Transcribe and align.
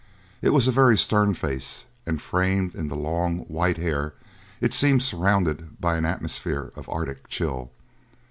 It 0.41 0.49
was 0.49 0.67
a 0.67 0.71
very 0.71 0.97
stern 0.97 1.35
face, 1.35 1.85
and 2.07 2.19
framed 2.19 2.73
in 2.73 2.87
the 2.87 2.95
long, 2.95 3.41
white 3.41 3.77
hair 3.77 4.15
it 4.59 4.73
seemed 4.73 5.03
surrounded 5.03 5.79
by 5.79 5.95
an 5.95 6.05
atmosphere 6.05 6.71
of 6.75 6.89
Arctic 6.89 7.27
chill. 7.27 7.69